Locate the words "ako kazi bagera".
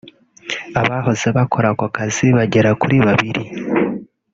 1.73-2.69